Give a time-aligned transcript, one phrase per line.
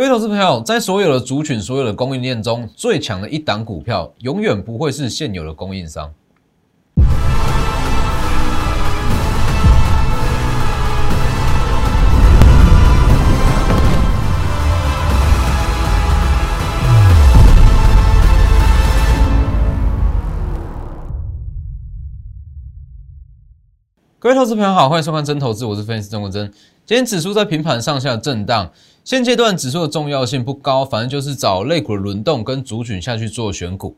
[0.00, 6.10] 各位投资朋友，在所有的族群、所有的供应链中，最强的一档股票，永远不会是现有的供应商。
[24.18, 26.50] 各位投资朋友好，欢迎收看真投资，我是分析师郑国珍。
[26.86, 28.72] 今天指数在平盘上下震荡，
[29.04, 33.96] 现阶段指数的重要性不高，反正就是找类股的轮动跟族群下去做选股。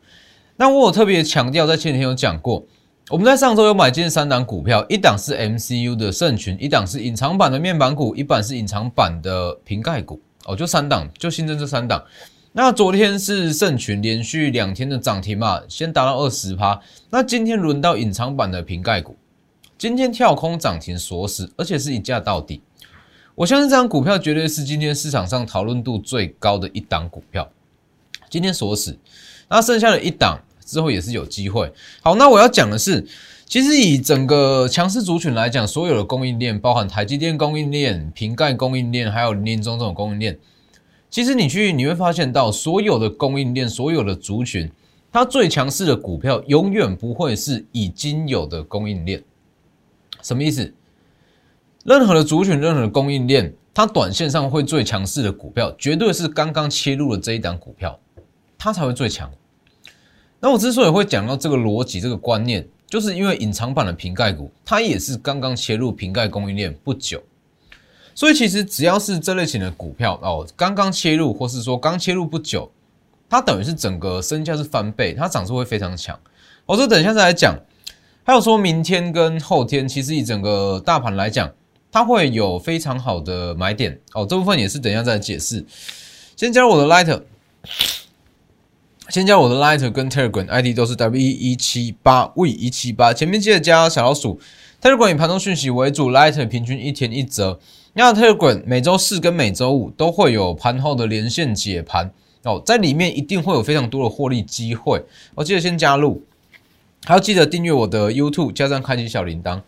[0.57, 2.65] 那我有特别强调，在前几天有讲过，
[3.11, 10.21] 我们在上周有买进三档股票，一档是 MCU 的圣群，一档是隐藏版的面板股，一版是隐藏版的瓶盖股。
[10.45, 12.03] 哦，就三档，就新增这三档。
[12.53, 16.81] 那昨天是圣群连续两天的涨停嘛，先达到二十趴。
[17.11, 19.17] 那今天轮到隐藏版的瓶盖股。
[19.79, 22.61] 今天跳空涨停锁死，而且是一价到底。
[23.35, 27.51] 我相信这张股票绝对是今天市场上讨论度最高的一档股票。
[28.29, 28.99] 今天锁死，
[29.49, 31.73] 那剩下的一档之后也是有机会。
[32.03, 33.07] 好，那我要讲的是，
[33.47, 40.39] 其实以整个强势族群来讲，所有的供应链，包含台积电供应链、瓶盖供应链，还有林中这种供应链，
[41.09, 44.71] 其实你去你会发现到，所有的供应链，所有的族群，
[45.11, 49.23] 它最强势的股票永远不会是已经有的供应链。
[50.21, 50.75] 什么意思？
[51.85, 57.99] 任何的族群，任何的供应链，它短线上会最强势的股票，绝对是刚刚切入的这一档股票，
[58.57, 59.31] 它才会最强。
[60.39, 67.21] 那我之所以会讲到这个逻辑、这个观念，就是因为隐藏版的瓶盖股，它也是刚刚切入瓶盖供应链不久，
[68.15, 72.71] 所以其实只要是这类型的股票哦，刚刚切入，或是说刚切入不久，
[73.29, 76.19] 它等于是整个身价是翻倍，它涨势会非常强。
[76.67, 77.57] 我说等一下再来讲。
[78.25, 81.51] 还有说明天跟后天，其实以整个大盘来讲，
[81.93, 84.27] 它会有非常好的买点哦。
[84.29, 85.65] 这部分也是等一下再解释。
[86.35, 87.23] 先加入我的 Light，
[89.11, 94.41] 先加入我的 Light 跟 Telegram ID 都是 W 一七八 V 一七八，前面记得加小老鼠。
[94.81, 97.61] Telegram 以盘中讯息为主，Light 平均一天一折。
[97.93, 102.11] 那 Telegram 每周四跟每周五都会有盘后的连线解盘
[102.43, 105.05] 哦，在里面一定会有非常多的获利机会。
[105.35, 106.25] 我记得先加入。
[107.05, 109.61] 还要记得订阅我的 YouTube，加上开启小铃铛，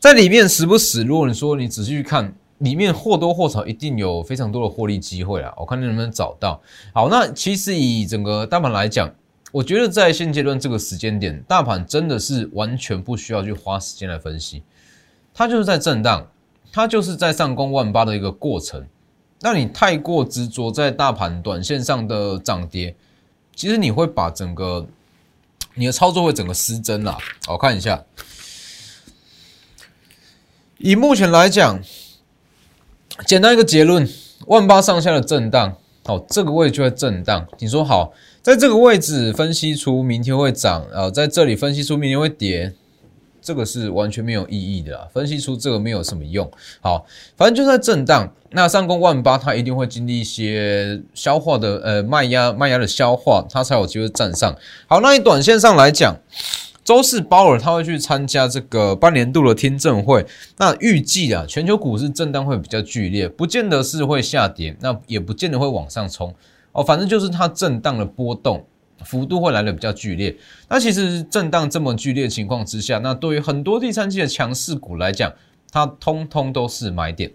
[0.00, 5.52] 在里面时不时，如果你说你仔细去看，里面或多或少一定有非常多的获利机会啊！
[5.58, 6.58] 我看你能不能找到。
[6.94, 9.14] 好，那其实以整个大盘来讲，
[9.52, 14.62] 我觉得在现阶段这个时间点，大盘真的是完全不需要去花时间来分析，
[15.34, 16.26] 它就是在震荡，
[16.72, 18.82] 它就是在上攻万八的一个过程。
[19.42, 22.96] 那你太过执着在大盘短线上的涨跌，
[23.54, 24.86] 其实你会把整个。
[25.74, 27.16] 你的操作会整个失真了。
[27.46, 28.04] 我看一下，
[30.82, 31.78] 以目前来讲，
[33.26, 34.08] 简单一个结论：
[34.46, 37.46] 万八上下的震荡，哦，这个位置就会震荡。
[37.58, 42.72] 你说好，在这个位置分析出明天会涨，啊，在这里分析出明天会跌。
[43.42, 46.50] 这个是完全没有意义的，分析出这个没有什么用。
[46.80, 48.30] 好，反正就在震荡。
[48.50, 54.54] 那上攻万八，它一定会经历一些消化的，呃，卖压卖压的消化，它才有机会站上。
[54.86, 56.14] 好，那你短线上来讲，
[56.90, 60.26] 周四鲍尔他会去参加这个半年度的听证会。
[60.56, 66.34] 那预计啊，全球股市震荡会比较剧烈，不见得是会下跌，那也不见得会往上冲。
[66.72, 68.66] 哦，反正就是它震荡的波动。
[69.04, 70.36] 幅度会来的比较剧烈，
[70.68, 75.32] 那其实震荡这么剧烈的情况之下，那对于很多第三季的强势股来讲，
[75.70, 77.30] 它通通都是买点，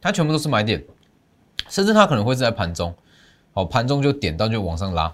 [0.00, 0.80] 它全部都是买点，
[1.68, 2.94] 甚至它可能会是在盘中，
[3.52, 5.12] 哦，盘中就点到就往上拉，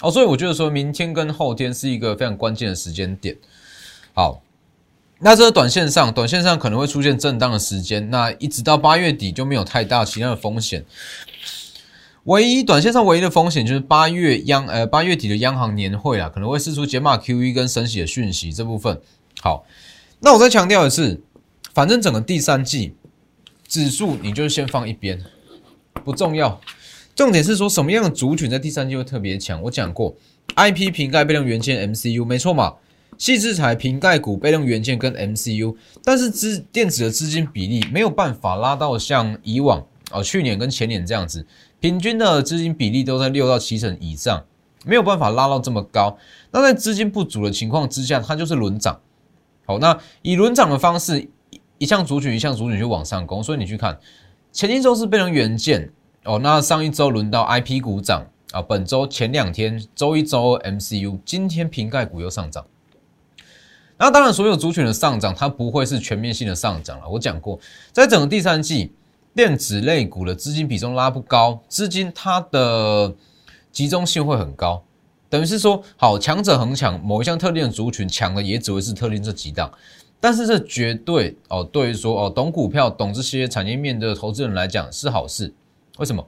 [0.00, 3.36] 哦，所以我觉得说明天跟后天是一个非常关键的时间点，
[4.12, 4.42] 好，
[5.20, 10.84] 那这个短线上，短线上可能会出现震荡的时间，那一直到八月底就没有太大其他的风险。
[12.24, 19.00] 唯一短线上唯一的风险就是八月央呃八月底的央行年会啊，可能会释出解码 QE 跟升息的讯息这部分。
[19.40, 19.64] 好，
[20.20, 21.20] 那我再强调的是，
[21.72, 22.94] 反正整个第三季
[23.68, 25.22] 指数你就先放一边，
[26.04, 26.60] 不重要。
[27.14, 29.60] 重点是说什么样的族群在第三季会特别强？
[29.62, 30.14] 我讲过
[30.56, 32.74] ，IP 瓶盖被动元件 MCU 没错嘛，
[33.16, 41.46] 细制材瓶盖股被动元件跟 MCU，但是资电子的资金比例没有办法拉到像以往哦去年跟前年这样子。
[41.80, 44.44] 平均的资金比例都在六到七成以上，
[44.86, 46.16] 没有办法拉到这么高。
[46.50, 48.98] 那在资金不足的情况之下，它就是轮涨。
[49.66, 51.28] 好，那以轮涨的方式，
[51.76, 53.42] 一项族群一项族群就往上攻。
[53.42, 53.98] 所以你去看，
[54.50, 55.90] 前一周是被人元件
[56.24, 62.64] 哦，那上一周轮到 IP 股涨啊，本周前两天周一周 MCU，今天瓶盖股又上涨。
[63.96, 67.08] 那当然，所有族群的上涨，它不会是全面性的上涨了。
[67.08, 67.58] 我讲过，
[67.92, 68.92] 在整个第三季。
[69.36, 73.12] 电子类股的资金比重拉不高，资金它的
[73.72, 74.84] 集中性会很高，
[75.28, 79.68] 等于是说，好强者恒强，某一项特定的族群强的也只会是特定这几档，
[80.20, 85.52] 但是这绝对哦，对于说哦懂股票、懂这些产业面的投资人来讲是好事。
[85.98, 86.26] 为什么？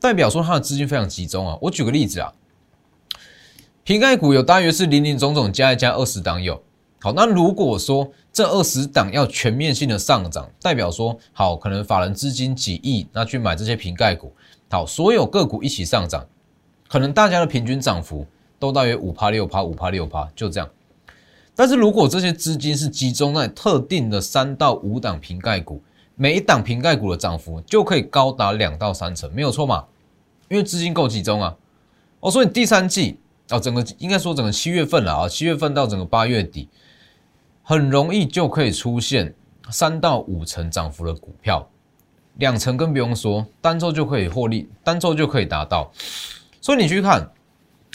[0.00, 1.58] 代表说它的资金非常集中啊。
[1.62, 2.32] 我举个例子啊，
[3.82, 6.62] 瓶盖股有大约是零零总总加一加二十档有。
[7.00, 14.32] 好，那如果说这二十档要全面性的上涨，代表说好，可能法人资金几亿，那去买这些瓶盖股，
[14.70, 16.26] 好，所有个股一起上涨，
[16.88, 18.26] 可能大家的平均涨幅
[18.58, 20.68] 都大约五趴六趴，五趴六趴，就这样。
[21.54, 25.82] 但是如果这些资金是集中在特定的三到五档瓶盖股，
[26.16, 29.84] 每一档瓶盖股的涨幅就可以高达两到三成，没有错嘛？
[30.48, 31.56] 因为资金够集中啊。
[32.20, 33.18] 哦，所以第三季
[33.50, 36.68] 哦，整个应该说整个七月份了啊，七月份到整个八月底。
[37.66, 39.34] 很容易就可以出现
[39.70, 41.66] 三到五成涨幅的股票，
[42.34, 45.90] 两成更不用说，单周就可以获利，单周就可以达到。
[46.60, 47.30] 所以你去看，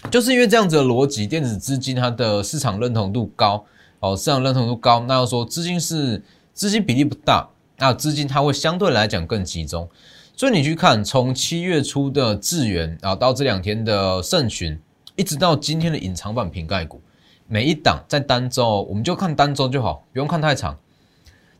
[0.10, 3.64] 就是因为这样子的逻辑，电子资金它的市场认同度高，
[4.00, 7.48] 哦，市场认同度高，那要说资金是资金比例不大，
[7.80, 9.90] 那资金它会相对来讲更集中。
[10.36, 14.80] 所以你去看，从七月初的智源啊，到这两天的盛群，
[15.16, 17.02] 一直到今天的隐藏版瓶盖股。
[17.48, 20.78] 每一档在单周，我们就看单周就好，不用看太长。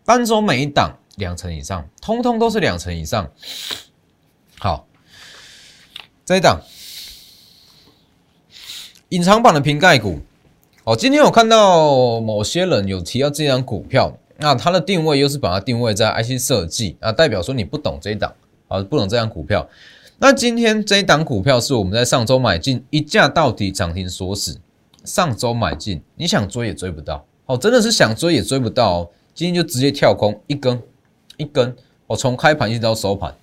[0.06, 3.30] 单周每一档两成以上，通通都是两成以上。
[4.60, 4.88] 好，
[6.24, 6.62] 这一档
[9.10, 10.20] 隐藏版的瓶盖股。
[10.86, 18.34] 哦，今天我看到某些人有提到这张股票，那它的定位又是把它定位在 IC 设计啊，代表说你不懂这一档
[18.68, 19.68] 啊，不懂这张股票。
[20.18, 24.60] 那今天这一档股票是我们在上周买进，一价到底涨停锁死。
[25.06, 29.10] 上周买进，你想追也追不到哦，真的是想追也追不到哦。
[29.34, 30.82] 今天就直接跳空一根
[31.38, 31.74] 一根，
[32.06, 33.34] 我从开盘一直到收盘，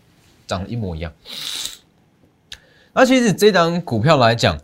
[0.47, 1.11] 涨得一模一样。
[2.93, 4.61] 那其实这张股票来讲，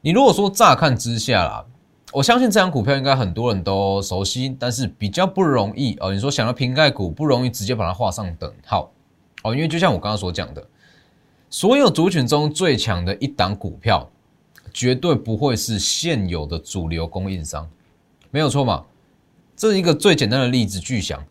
[0.00, 1.66] 你如果说乍看之下啦，
[2.12, 6.12] 我相信这张股票应该很多人都熟悉，但是比较不容易哦。
[6.12, 8.90] 你说想要瓶盖股，不容易直接把它画上等号
[9.42, 10.66] 哦，因为就像我刚刚所讲的，
[11.48, 14.08] 所有族群中最强的一档股票。
[14.72, 17.68] 绝对不会是现有的主流供应商，
[18.30, 18.84] 没有错嘛？
[19.56, 20.78] 这是一个最简单的例子。
[20.78, 21.24] 巨响，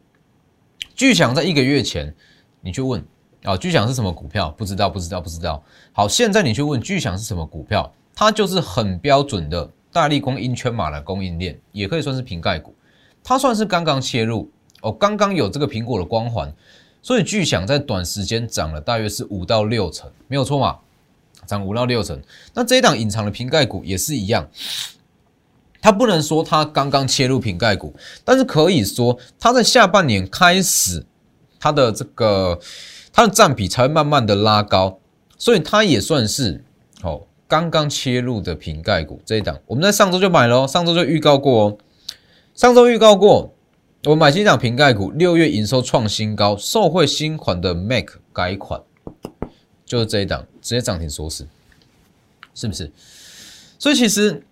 [0.94, 2.14] 巨响在一个月前，
[2.60, 3.02] 你去问
[3.44, 4.50] 啊，巨响是什么股票？
[4.58, 5.64] 不知道，不知道，不知道。
[5.94, 12.74] 好，现在你去问巨响是什么股票，它就是很标准的大力光阴圈码的供应链，也可以算是瓶盖股。
[13.24, 14.50] 它算是刚刚切入
[14.82, 16.54] 哦，刚刚有这个苹果的光环，
[17.02, 20.78] 所以巨响在短时间涨了大约是五到六成，没有错嘛？
[21.46, 22.22] 涨五到六成，
[22.54, 24.48] 那这一档隐藏的瓶盖股也是一样，
[25.82, 27.94] 它不能说它刚刚切入瓶盖股，
[28.24, 31.04] 但是可以说它在下半年开始，
[31.60, 32.60] 它的这个
[33.12, 35.00] 它的占比才会慢慢的拉高，
[35.38, 36.64] 所以它也算是
[37.02, 41.78] 哦刚刚切入的瓶盖股这一档，我们在上周就买了，上周就预告过哦，
[42.54, 43.52] 上周预告过，
[44.06, 48.80] 我买新档瓶盖股，六月营收创新高，受惠新款的 Mac 改款。
[49.84, 51.48] 就是这一档直接涨停锁死，
[52.54, 52.92] 是不是？
[53.80, 54.44] 所以其实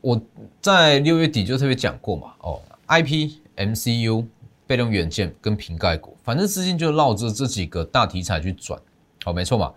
[0.00, 0.22] 我
[0.62, 4.24] 在六月底就特别讲过嘛，哦，IP、MCU、
[4.64, 8.80] 被动元件跟瓶盖股，反正资金就绕着这几个大题材去转，
[9.24, 9.72] 好，没错嘛。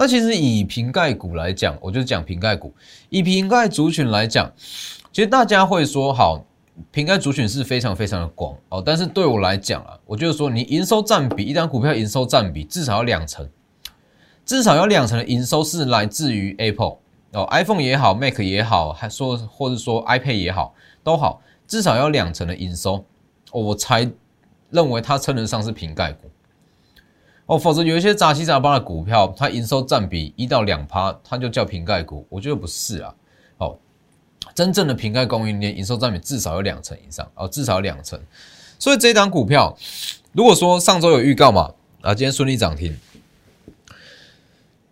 [0.00, 2.72] 那其实以瓶盖股来讲，我就讲瓶盖股，
[3.10, 4.50] 以瓶盖族群来讲，
[5.12, 6.42] 其实大家会说，好，
[6.90, 13.46] 瓶盖族群是非常非常的广哦，但是对我来讲啊，我就是说，你营收占比，一张股票营收占比至少要两成。
[14.46, 16.96] 至少要两成的营收是来自于 Apple
[17.32, 23.04] 哦，iPhone 也好，Mac 也好，还说或者说 iPad 也好，都好，至少要两成的营收，
[23.52, 24.10] 我才
[24.70, 26.30] 认为它称得上是瓶盖股
[27.50, 27.58] 哦。
[27.58, 33.14] 否则有一些杂七杂八的股票，它营收占比一到两趴，它就叫瓶盖股，我觉得不是啊。
[33.58, 33.76] 哦，
[34.54, 38.18] 真正的瓶盖供应链营收占比至少有两成以上哦，至少两成。
[38.78, 39.76] 所以这一档股票，
[40.32, 42.96] 如果说上周有预告嘛，啊，今天顺利涨停。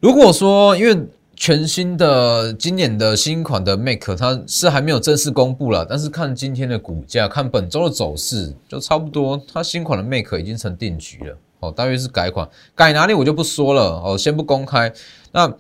[0.00, 11.38] 如果说因为全新的今年的新款的 Mac 它是还没有正式公布了，但是看今天的股价，看本周的走势，就差不多它新款的 Mac 已经成定局了。
[11.60, 14.00] 哦，大约是改款，改哪里我就不说了。
[14.04, 14.92] 哦，先不公开。
[15.32, 15.52] 那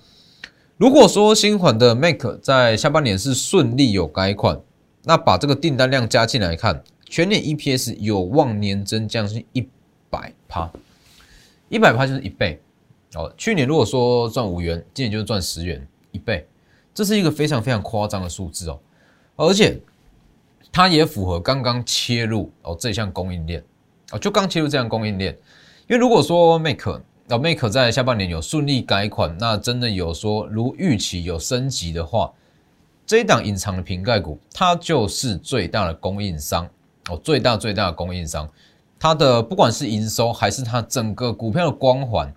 [0.76, 4.60] 如果说新款的 Mac 在下半年是顺利有改款，
[5.04, 9.68] 那把这个订单量加进来看，全年 EPS 有望年增将近一
[10.08, 10.70] 百趴，
[11.68, 12.60] 一百趴就是一倍。
[13.14, 16.46] 哦，去年如果说赚五元，今年就是赚十元，一倍，
[16.92, 18.78] 这是一个非常非常夸张的数字哦，
[19.36, 19.80] 而且
[20.70, 23.64] 它也符合刚刚切入哦这项供应链
[24.12, 25.34] 哦，就刚切入这样供应链，
[25.88, 32.30] 因为如果说 Make 哦 Make 在下半年有顺利改款，那真的有说如预期有升级的话，
[33.06, 36.68] 这一档隐藏的瓶盖股，它就是最大的供应商
[37.08, 38.46] 哦，最大最大的供应商，
[39.00, 42.30] 它的不管是营收还是它整个股票的光环，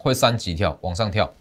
[0.00, 1.32] 会三级跳往上跳。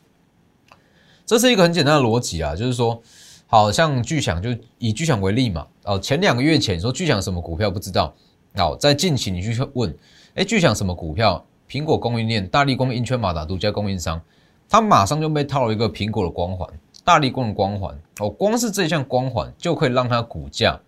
[1.25, 3.01] 这是一个很简单的逻辑啊，就是说，
[3.48, 8.13] 好像巨响就以巨响为例嘛，哦，前两个月前说巨响什么股票不知道，
[8.53, 9.91] 哦，在近期你去问，
[10.36, 11.43] 哎，巨响什么股票？
[11.69, 14.22] 苹果供应链，大力光、英圈、马达独家供应商，
[14.69, 16.67] 它马上就被套了一个苹果的光环，
[17.03, 20.79] 大力光的光环，哦，光是这项光环就可以让它股价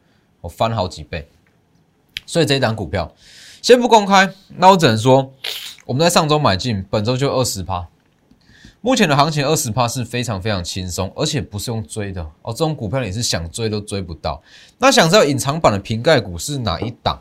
[0.42, 1.28] 哦翻好几倍，
[2.26, 3.12] 所以这一档股票
[3.62, 5.34] 先不公开，那我只能说，
[5.86, 7.88] 我们在上周买进，本周就二十趴。
[8.80, 12.54] 目前的行情二十趴是非常非常轻松，而且不是用追的哦。
[12.54, 14.42] 这种股票你是想追都追不到。
[14.78, 17.20] 那想知道隐藏版的瓶盖股是哪一档？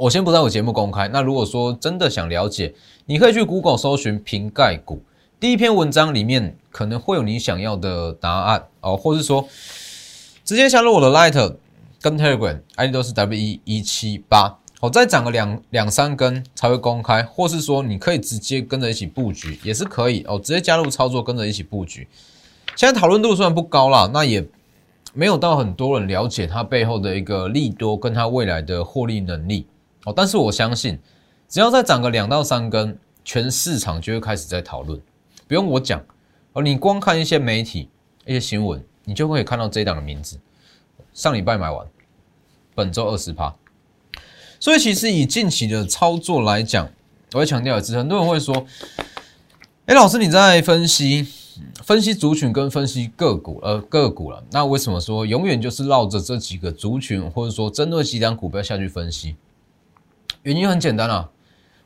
[0.00, 1.08] 我先不在我节目公开。
[1.08, 2.72] 那如果说真的想了解，
[3.04, 5.02] 你可以去 Google 搜寻瓶盖股，
[5.38, 9.46] 第一篇文章里面可能会有你想要的答案哦，或是说
[10.42, 11.54] 直接加入我的 Light
[12.00, 14.58] 跟 Telegram，ID 都是 W 一一七八。
[14.80, 20.38] 哦，再涨个两两三根才会公开，或是说你可以直接跟着一起布局，也是可以哦。
[20.38, 22.08] 直接加入操作，跟着一起布局。
[22.74, 24.42] 现在讨论度虽然不高啦，那也
[25.12, 29.66] 没有到很多人了解它背后的一个利多，跟它未来的获利能力
[30.04, 30.12] 哦。
[30.14, 30.98] 但是我相信，
[31.48, 35.00] 只要再涨个两到三根，全市场就会开始在讨论，
[35.48, 36.02] 不用我讲
[36.52, 36.62] 哦。
[36.62, 37.88] 你光看一些媒体、
[38.26, 40.38] 一些新闻，你就会看到这档的名字。
[41.12, 41.86] 上礼拜买完，
[42.74, 43.54] 本周二十趴。
[44.58, 46.88] 所以其实以近期的操作来讲，
[47.32, 48.66] 我要强调一次，很多人会说
[49.86, 51.26] ：“哎，老师你在分析
[51.82, 59.34] 分析族群跟分析个股，呃个股了，那为什么说永远就是绕着这几个族群，或者说针对几档股票下去分析？
[60.42, 61.30] 原因很简单啊，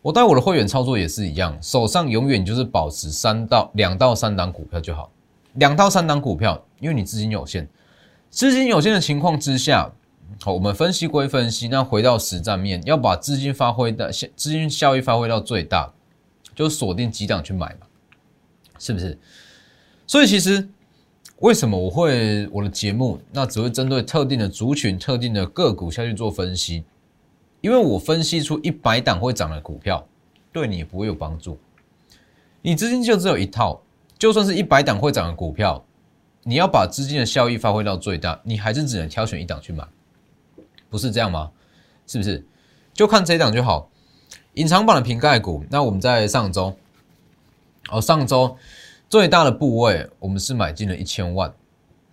[0.03, 5.11] 我带我的会员操作也是一样，手上永远就是保持三到两到三档股票就好，
[5.55, 7.69] 两到三档股票，因为你资金有限，
[8.31, 9.93] 资金有限的情况之下。”
[10.43, 15.93] 好，我们分析归分析，那回到实战面，要把资金发挥的资金效益发挥到最大，
[16.57, 17.87] 就锁定几档去买嘛，
[18.79, 19.17] 是不是？
[20.07, 20.67] 所以其实
[21.39, 26.83] 为什么我会我的节目那只会针对特定的族群、特定的个股下去做分析？
[27.65, 30.07] 因为我分析出一百档会涨的股票，
[30.53, 31.59] 对你也不会有帮助。
[32.61, 33.81] 你资金就只有一套，
[34.19, 35.83] 就算是一百档会涨的股票，
[36.43, 39.83] 你要把资金的效益发挥到最大，你还是只能挑选一档去买。
[40.91, 41.53] 不是这样吗？
[42.07, 42.45] 是不是？
[42.93, 43.89] 就看这一档就好。
[44.53, 46.77] 隐藏版的瓶盖股，那我们在上周，
[47.89, 48.59] 哦，上周
[49.09, 51.51] 最大的部位，我们是买进了一千万。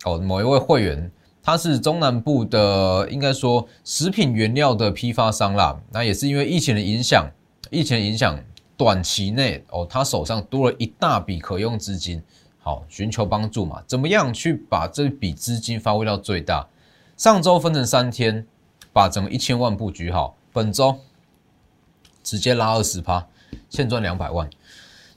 [0.05, 1.11] 哦，某一位会员，
[1.43, 5.79] 他是中南部的，应该说食品原料的批发商啦。
[5.91, 7.29] 那也是因为疫情的影响，
[7.69, 8.39] 疫情的影响，
[8.77, 12.21] 短期内哦，他手上多了一大笔可用资金，
[12.59, 13.81] 好，寻求帮助嘛？
[13.87, 16.67] 怎么样去把这笔资金发挥到最大？
[17.17, 18.45] 上周分成三天。
[18.93, 20.99] 把整个一千万布局好，本周
[22.21, 23.25] 直接拉二十趴，
[23.69, 24.49] 现赚两百万。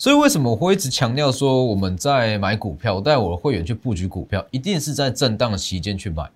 [0.05, 6.31] 所以为什么我会一直强调说，我们在买股票，带我的会员去布局股票，一定是在震荡期间去买，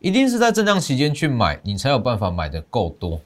[0.00, 3.20] 一定是在震荡期间去买，你才有办法买的够多。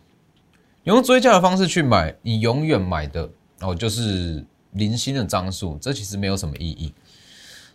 [0.83, 6.93] 用追加的方式去买，你永远买的哦就是零星的张数，这其实没有什么意义。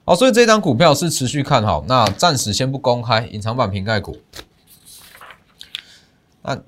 [0.03, 4.17] 好，所以这张股票是持续看好，那暂时先不公开隐藏版瓶盖股。
[6.41, 6.61] 那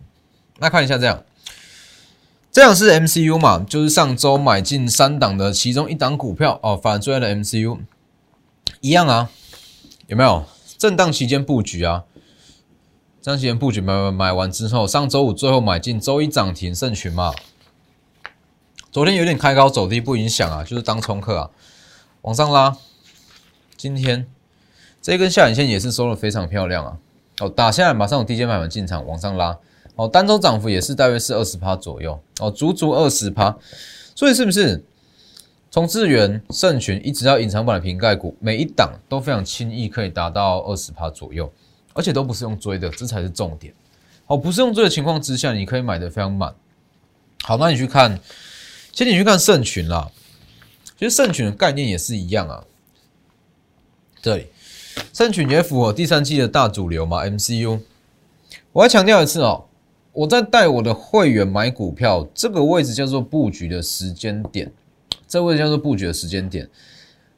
[0.57, 1.21] 那看一下这样，
[2.53, 3.65] 这样是 MCU 嘛？
[3.67, 7.79] 就是上周买进三档的其中一档股票哦，反追的 MCU
[8.79, 9.31] 一样啊，
[10.05, 10.45] 有没有
[10.77, 12.03] 震荡期间布局啊？
[13.23, 17.33] 震荡期间布局买买买完之后，上周五最后买进，周一涨停胜群嘛。
[18.91, 21.49] 昨天有点开高走低不影响啊，就是当冲客啊，
[22.21, 22.77] 往上拉。
[23.75, 24.27] 今天
[25.01, 26.97] 这根下影线也是收的非常漂亮啊。
[27.39, 29.57] 哦，打下来马上有低阶买盘进场往上拉，
[29.95, 33.55] 哦，单周涨幅也是大约是二十趴左右，哦，足足二十趴，
[34.15, 34.83] 所以是不是
[35.69, 41.51] 从智源、盛群一直到隐藏版的瓶盖股，每一档都非常轻易可以达到二十趴左右，
[41.93, 43.73] 而且都不是用追的，这才是重点。
[44.27, 46.55] 哦，不是用追的情况之下，你可以买的非常满。
[47.43, 48.19] 好，那你去看，
[48.91, 50.09] 先你去看盛群啦，
[50.97, 52.63] 其实盛群的概念也是一样啊，
[54.21, 54.47] 这里。
[55.11, 57.79] 三群也符合第三季的大主流嘛？MCU，
[58.71, 59.65] 我要强调一次哦，
[60.13, 64.71] 我在带我的会员买股票，这个位置叫做布局的时间点，
[65.27, 66.69] 这个位置叫做布局的时间点。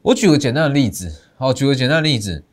[0.02, 2.44] 我举个简单的例子，好，举个简单的例子，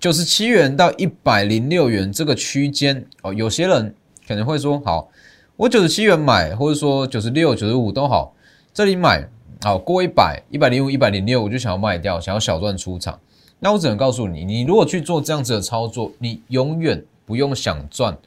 [0.00, 3.94] 九十七元到一百零六元这个区间哦，有些人
[4.26, 5.08] 可能会说，好，
[5.56, 8.34] 我九十七元买，或者说九十六、九十五都好，
[8.74, 9.28] 这里买
[9.62, 13.16] 好过一百、一百零五、一百零六，我就想要卖掉，想要小赚出场。
[13.60, 18.18] 那我只能告诉你，你如果去做这样子的操作，你永远不用想赚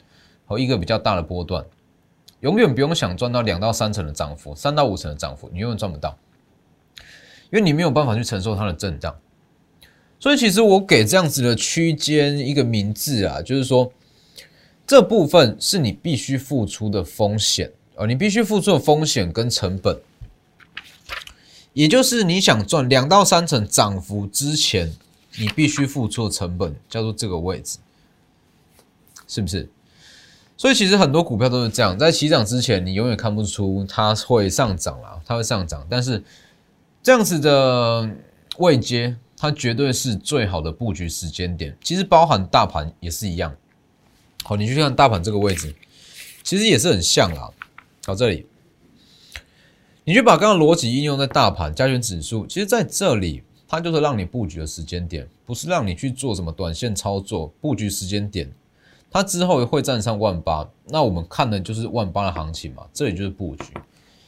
[0.46, 1.64] 和一个比较大的波段，
[2.40, 6.16] 永远不用想赚到两到三成的涨幅，三到五成的涨幅，你永远赚不到，
[7.50, 9.14] 因为你没有办法去承受它的震荡。
[10.18, 13.92] 所以其实我给这样子的区间一个名字啊，就是说
[14.86, 19.98] 这部分是你必须付出的风险啊，你必须付出的风险跟成本，
[21.72, 24.94] 也就是你想赚两到三成涨幅之前。
[25.38, 27.76] 你必须付出的成本叫做这个位置，
[29.28, 29.68] 是不是？
[30.56, 35.86] 所以其实很多股票都是这样，在起涨之前，你永远看不出它会上涨了，它会上涨。
[35.90, 36.22] 但是
[37.02, 38.08] 这样子的
[38.58, 41.76] 位阶，它绝对是最好的布局时间点。
[41.82, 43.54] 其实包含大盘也是一样。
[44.44, 45.74] 好，你去看大盘这个位置，
[46.42, 47.50] 其实也是很像啦。
[48.06, 48.46] 好，这里，
[50.04, 53.42] 你就把刚刚逻辑应用在大盘加权指数，其实在这里。
[53.68, 57.48] 它就是让你布局的时间点，不是让你去做什么短线操作。
[57.60, 58.48] 布局时间点，
[59.10, 63.72] 它之后会站上万八，那我们看的就是万八的行情嘛，这里就是布局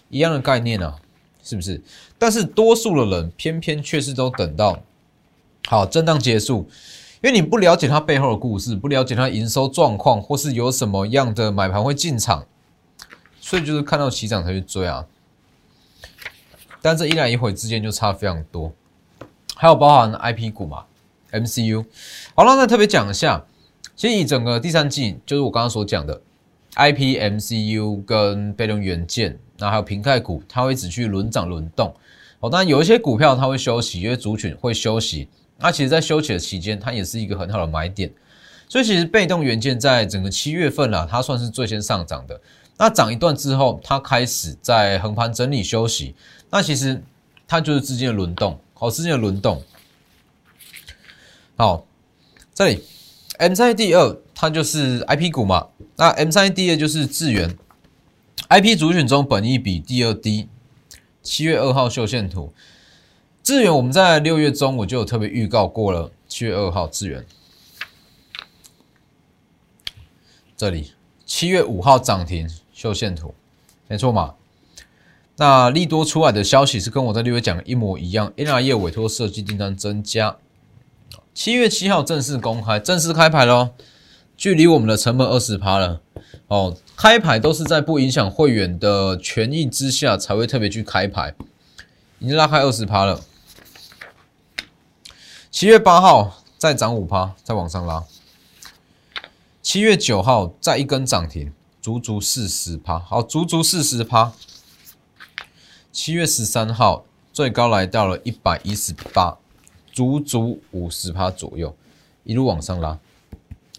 [0.08, 0.97] 一样的概念啊，
[1.42, 1.82] 是不是？
[2.18, 4.80] 但是多数的人偏偏却是都等到
[5.66, 6.68] 好震荡结束，
[7.23, 12.47] 因为你不了解它背后的故事，不了解它营收状况，或是有什么样的买盘会进场，
[13.40, 15.04] 所以就是看到起涨才去追啊。
[16.80, 18.73] 但这一来一回之间就差非常多。
[19.56, 20.85] 还有包含 IP 股嘛
[21.32, 21.85] ，MCU。
[22.37, 23.44] 好了，那特别讲一下，
[23.98, 26.22] 其实以整个第三季，就是我刚刚所讲的
[26.76, 31.92] IP、MCU 跟被动元件，那还有平盖股，它会只去轮涨轮动。
[32.38, 35.28] 哦，当然有一些股票它会休息，因为族群会休息。
[35.56, 38.08] 那其实，在休息的期间，它也是一个很好的买点。
[38.68, 42.40] 所以，其实被动元件在整个七月份啊，它算是最先上涨的。
[42.76, 46.14] 那涨一段之后，它开始在横盘整理休息。
[46.50, 47.02] 那其实
[47.48, 48.56] 它就是资金的轮动。
[48.74, 49.60] 好，资金的轮动。
[51.56, 51.84] 好，
[52.54, 52.84] 这里
[53.38, 55.68] M 三第二，它就是 I P 股嘛。
[55.96, 57.57] 那 M 三第二就是智源
[58.48, 60.48] I P 主选中本益比第二低。
[61.22, 62.53] 七月二号秀线图，
[63.42, 66.11] 智源我们在六月中我就有特别预告过了。
[66.27, 67.27] 七月二号智源，
[70.57, 70.92] 这里
[71.27, 73.35] 七月五号涨停秀线图，
[73.88, 74.35] 没错嘛？
[75.37, 80.38] 那利多出来的消息是跟我在六月讲的一模一样，NR 业委托设计订单增加，
[81.38, 83.70] 七月七号正式公开，正式开牌喽，
[84.37, 86.01] 距离我们的成本二十趴了。
[86.48, 91.37] 哦，开牌都是在不影响会员的权益之下才会特别去开牌，
[92.18, 93.20] 已经拉开二十趴了，
[95.48, 98.03] 七月八号再涨五趴，再往上拉，
[99.62, 104.33] 七月九号再一根涨停，足足四十趴，好，足足四十趴。
[105.92, 109.38] 七月十三号最高来到了一百一十八，
[109.98, 111.76] 足足五十趴左右，
[112.22, 112.96] 一路往上拉。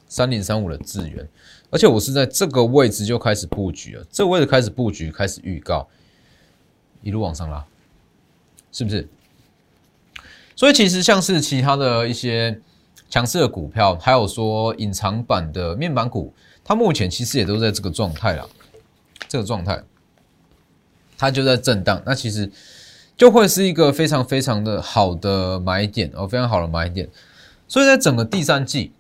[0.10, 1.26] 三零三五的资源，
[1.70, 5.88] 而且我是在这个位置就开始布局了，这个位置开始布局，开始预告，
[7.02, 7.66] 一路往上拉，
[8.74, 9.08] 是不是？
[10.58, 12.60] 所以其实像是其他的一些
[13.10, 16.34] 强势的股票，还有说隐藏版的面板股，
[16.66, 18.50] 它目前其实也都在这个状态了，
[19.30, 19.82] 这个状态。
[21.18, 22.52] 它就在震荡，那其实
[23.20, 27.10] 就会是一个非常非常的好的买点哦，非常好的买点。
[27.68, 28.94] 所以在整个第三季，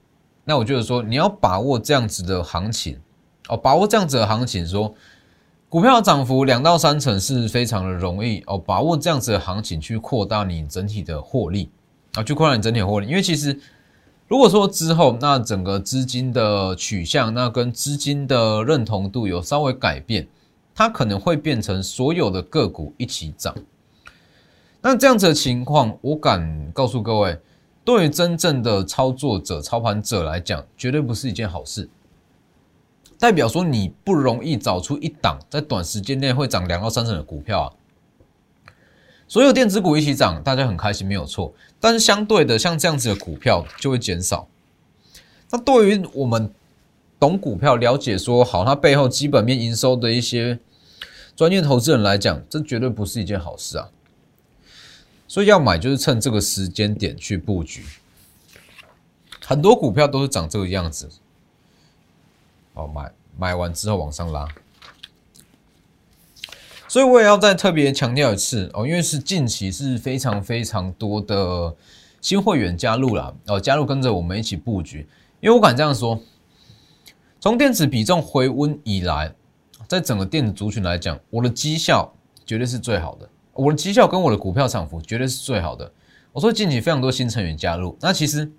[0.43, 2.99] 那我觉得说你要把握这样子的行情
[3.47, 4.93] 哦，把握这样子的行情，说
[5.69, 11.69] 股票涨幅两到三成是非常的容易哦，把握这样子的行情去扩大你整体的获利
[12.15, 13.07] 啊，去扩大你整体的获利。
[13.07, 13.57] 因为其实
[14.27, 20.27] 如果说之后那整个资金的取向，那跟资金的认同度有稍微改变。
[20.75, 23.53] 它可能会变成所有的个股一起涨，
[24.81, 27.37] 那这样子的情况，我敢告诉各位，
[27.83, 31.89] 对于真正的操作者、操盘者来讲，绝对不是一件好事。
[33.19, 37.67] 代表说你不容易找出一档在短时间内会涨两到三成的股票啊。
[39.27, 41.53] 所有电子股一起涨，大家很开心，没有错。
[41.79, 44.47] 但是相对的，像这样子的股票就会减少。
[45.51, 46.49] 那对于我们
[47.19, 50.59] 懂股票、了解说好它背后基本面营收的一些。
[51.35, 53.87] 专业投资人来讲，这绝对不是一件好事啊！
[55.29, 57.85] 所以要买就是趁这个时间点去布局。
[59.45, 61.07] 很多股票都是长这个样子，
[62.73, 64.47] 哦，买买完之后往上拉。
[66.87, 71.75] 所以我也要再特别强调一次哦，因为是近期是非常非常多的
[72.19, 75.07] 新会员加入了哦，加入跟着我们一起布局。
[75.39, 76.19] 因为我敢这样说，
[77.39, 79.33] 从电子比重回温以来。
[79.87, 82.13] 在整个电子族群来讲，我的绩效
[82.45, 83.27] 绝对是最好的，
[83.59, 85.91] 我的绩效跟我的股票涨幅绝对是最好的。
[86.31, 88.49] 我说近期非常多新成员加入，那其实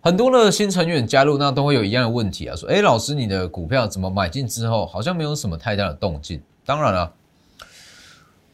[0.00, 6.42] 很多的新成员加入，那都会有一样的问题啊，说，哎，老师，你的股票怎么买进之后好像没有什么太大的动静？
[6.64, 7.14] 当然了，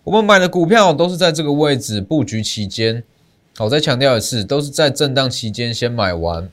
[0.04, 3.02] 我们买的股票都是在这个位置布局期间，
[3.58, 6.50] 我再强调一次，都是在震荡期间先买完，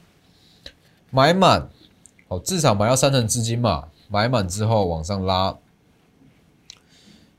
[1.10, 1.68] 买满，
[2.30, 5.58] 哦，至少买到三成资金嘛，买满之后往上拉，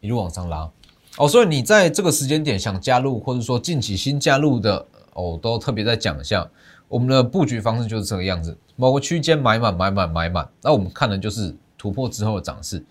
[0.01, 0.71] 一路往上拉。
[1.17, 6.49] 哦，所以你在这个时间点想加入，或者说近期新加入的哦，都特别再讲一下，
[6.89, 12.85] 我们的布局方式就是这个样子，某个区间买满买满买满，那我们看的就是突破之后的涨势。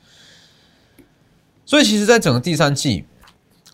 [1.65, 3.05] 所以其实，在整个第三季，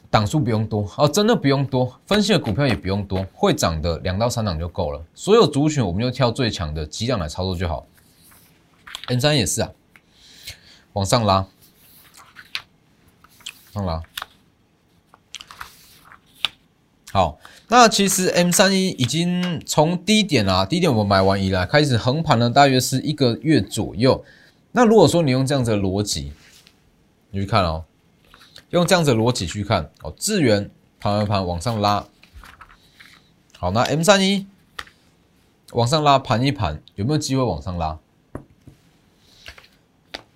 [0.09, 5.03] 档数不用多哦，真的不用多，分析的股票也不用多，会涨的两到三档就够了。
[5.13, 7.85] 所有族群我们就挑最强的几档来操作就好。
[9.09, 9.69] N 三也是啊，
[10.93, 11.45] 往上拉，
[13.73, 14.01] 上拉。
[17.11, 24.23] 好，那其实 M 三一已经从低点啊，低点我们买完以来开始横盘了，大约是一个月左右。
[24.73, 26.31] 那如果说你用这样子的逻辑，
[27.31, 27.83] 你去看哦，
[28.69, 30.69] 用这样子的逻辑去看哦，智源
[30.99, 32.05] 盘盘盘往上拉，
[33.57, 34.45] 好，那 M 三一
[35.71, 37.97] 往上拉盘一盘，有没有机会往上拉？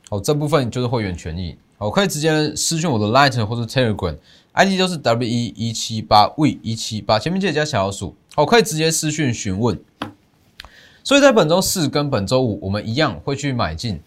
[0.09, 4.17] 好，这部分就是会员权益，好，可以直接私讯我的 Light 或者 Telegram。
[4.53, 9.79] ID 都是 W 一一七八 V 一七八，前面记得加小老鼠，好，可以直接私讯询问。
[11.03, 13.99] 所以在本周四跟本周五，我们一样会去买进，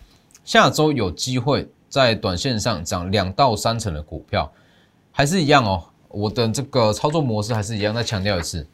[0.44, 4.52] 下周有机会在短线上涨两到三成的股票，
[5.11, 5.82] 还是一样哦。
[6.09, 8.66] 我的这个操作模式还是一样，再强调一次，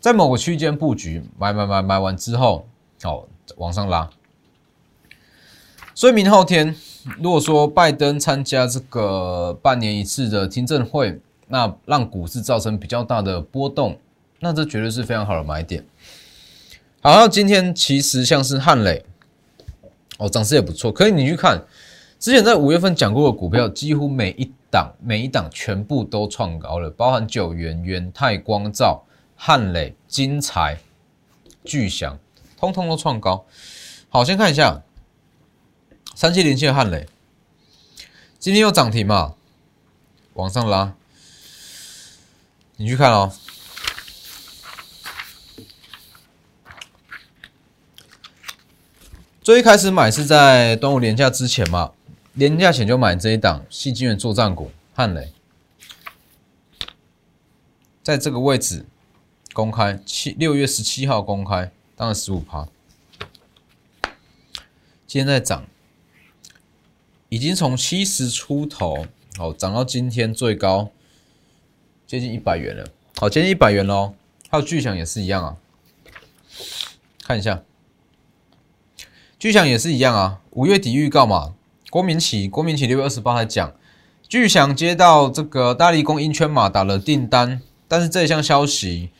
[0.00, 2.66] 在某个区间布局，买买买买完之后，
[3.00, 4.10] 好往上拉。
[5.94, 6.74] 所以明后天。
[7.18, 13.98] 如果说拜登参加这个半年一次的听证会，那让股市造成比较大的波动，
[14.40, 15.84] 那这绝对是非常好的买点。
[17.02, 19.04] 好，今天其实像是汉磊，
[20.16, 20.90] 哦，涨势也不错。
[20.90, 21.62] 可以你去看
[22.18, 29.04] 之前在五月份讲过的股票，几乎每一档每一档全部都创高了，包含九元、元泰、光照、
[29.36, 30.78] 汉磊、金财、
[31.62, 32.18] 巨祥，
[32.56, 33.44] 通通都创高。
[34.08, 34.82] 好，先看一下。
[36.16, 37.08] 三七零七的汉雷，
[38.38, 39.34] 今天又涨停嘛？
[40.34, 40.94] 往上拉，
[42.76, 43.32] 你去看哦。
[49.42, 51.92] 最一开始买是在端午连假之前嘛，
[52.34, 55.32] 连假前就买这一档细金元作战股汉雷，
[58.04, 58.86] 在这个位置
[59.52, 62.68] 公开七六月十七号公开，当然十五趴，
[65.08, 65.66] 今天在涨。
[67.34, 70.90] 已经从七十出头，好涨到今天最高
[72.06, 72.86] 接近一百元了。
[73.18, 74.14] 好，接近一百元喽。
[74.48, 75.56] 还有巨响也是一样啊，
[77.24, 77.64] 看一下，
[79.36, 80.42] 巨响也是一样啊。
[80.50, 81.54] 五月底预告嘛，
[81.90, 83.74] 郭明启，郭明启六月二十八还讲，
[84.28, 89.10] 巨响接到这个大力工英圈马达的订单，但是这一项消息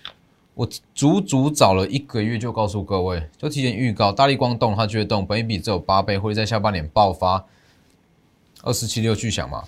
[0.55, 7.44] 我足足早了一个月就告诉各位，就提前预告，大力光动它就会动，本一比只有八倍，会在下半年爆发。
[8.62, 9.64] 二四七六巨响嘛，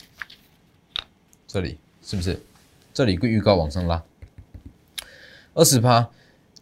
[1.46, 2.42] 这里是不是？
[2.94, 4.02] 这里个预告往上拉，
[5.52, 6.08] 二十趴，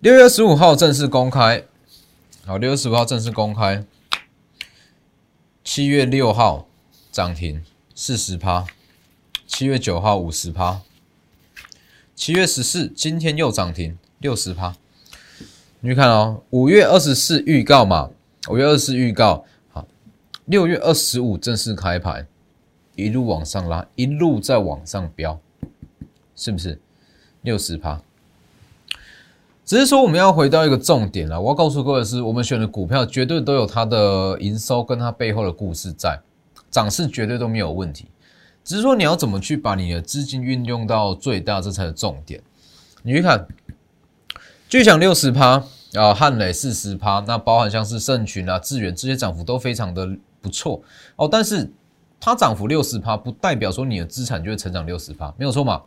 [0.00, 1.64] 六月十五号正式公开，
[2.44, 3.84] 好，六月十五号正式公开，
[5.62, 6.66] 七月六号
[7.12, 8.66] 涨停四十趴，
[9.46, 10.82] 七月九号五十趴，
[12.16, 14.74] 七月十四今天又涨停六十趴，
[15.78, 18.10] 你去看哦，五月二十四预告嘛，
[18.48, 19.46] 五月二十四预告。
[20.46, 22.26] 六月二十五正式开盘，
[22.96, 25.40] 一路往上拉，一路在往上飙，
[26.36, 26.78] 是不是
[27.40, 28.02] 六十趴？
[29.64, 36.20] 只是说我们要回到一个重点了，我要告诉各位的是，我们选的股票绝对都有它的营收跟它背后的故事在，
[36.70, 38.08] 涨势绝对都没有问题。
[38.62, 42.42] 只是说你要怎么去把你的资金运用到最大，这才是重点。
[43.02, 43.48] 你去看，
[44.68, 50.18] 巨响六十趴啊，汉磊四十趴，那包含像是盛群啊、智远这些涨幅都非常的。
[50.44, 50.82] 不错
[51.16, 51.72] 哦，但是
[52.20, 55.80] 它涨幅六十趴，不代表说你的资产就会成长六十趴，没有错嘛？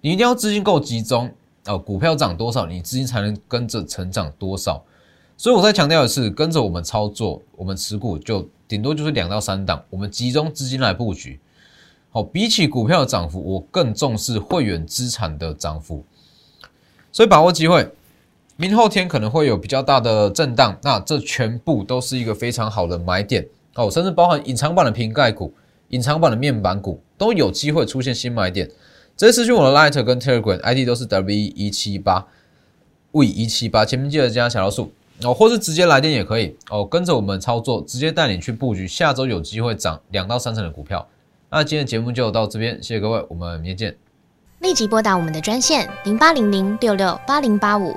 [0.00, 1.28] 你一定要资金够集中
[1.66, 4.80] 哦，股票涨多少，你资金才能跟着成长多少。
[5.36, 11.40] 所以我再强调的是，跟着我们操作，我们持股就顶多就是两到三档，我们集中资金来布局。
[12.10, 16.04] 好，比起股票的涨幅，我更重视会员资产的涨幅，
[17.10, 17.90] 所以把握机会。
[18.60, 23.46] 明后天可能会有比较大的震荡，那这全部都是一个非常好的买点。
[23.74, 25.54] 哦，甚至包含隐藏版的瓶盖股、
[25.88, 28.68] 隐藏版的面板股都有机会出现新买点。
[29.16, 32.26] 直接私讯我的 Light 跟 Telegram ID 都是 W 一七八
[33.12, 34.92] V 一七八，前面记得加小老鼠
[35.22, 41.08] 哦，或是直接来电也可以哦，跟着我们操作，直接带你去布局下周有机会涨两到三成的股票。
[41.48, 43.96] 那今天节目就到这边，谢谢各位，我们明天见。
[44.58, 47.96] 立即拨打我们的专线零八零零六六八零八五。